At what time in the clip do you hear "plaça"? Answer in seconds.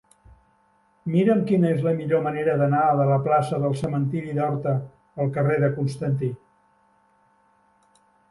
3.27-3.59